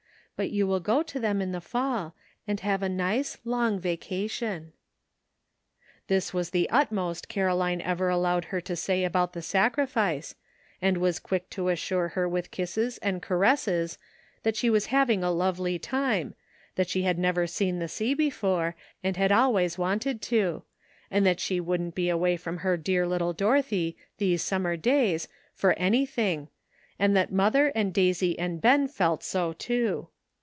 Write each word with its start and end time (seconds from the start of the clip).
But 0.37 0.49
you 0.49 0.65
will 0.65 0.79
go 0.79 1.03
to 1.03 1.19
them 1.19 1.39
in 1.39 1.51
the 1.51 1.61
fall, 1.61 2.15
and 2.47 2.59
have 2.61 2.81
a 2.81 2.89
nice 2.89 3.37
long 3.45 3.77
vacation." 3.79 4.73
This 6.07 6.33
was 6.33 6.49
the 6.49 6.67
utmost 6.71 7.29
Caroline 7.29 7.79
ever 7.79 8.09
allowed 8.09 8.45
her 8.45 8.59
to 8.61 8.75
say 8.75 9.03
about 9.03 9.33
the 9.33 9.43
sacrifice, 9.43 10.33
and 10.81 10.97
was 10.97 11.19
quick 11.19 11.51
to 11.51 11.69
assure 11.69 12.07
her 12.07 12.27
with 12.27 12.49
kisses 12.49 12.97
and 13.03 13.21
caresses 13.21 13.99
that 14.41 14.55
she 14.55 14.67
was 14.71 14.87
having 14.87 15.23
a 15.23 15.29
lovely 15.29 15.77
time, 15.77 16.33
that 16.73 16.89
she 16.89 17.03
had 17.03 17.19
never 17.19 17.45
seen 17.45 17.77
the 17.77 17.87
sea 17.87 18.15
before, 18.15 18.75
and 19.03 19.17
had 19.17 19.31
always 19.31 19.77
wanted 19.77 20.23
to, 20.23 20.63
and 21.11 21.23
that 21.23 21.39
she 21.39 21.59
wouldn't 21.59 21.93
be 21.93 22.09
away 22.09 22.35
from 22.35 22.57
her 22.57 22.77
dear 22.77 23.05
little 23.05 23.31
Dorothy 23.33 23.95
these 24.17 24.41
summer 24.41 24.75
days 24.75 25.27
for 25.53 25.73
any 25.73 26.03
thing, 26.03 26.47
and 26.97 27.15
that 27.15 27.31
mother 27.31 27.67
and 27.75 27.93
Daisy 27.93 28.39
and 28.39 28.59
Ben 28.59 28.87
felt 28.87 29.21
so 29.21 29.53
too. 29.53 30.07